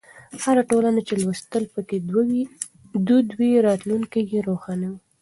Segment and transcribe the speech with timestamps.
[0.43, 1.97] هره ټولنه چې لوستل پکې
[3.07, 4.99] دود وي، راتلونکی یې روښانه وي.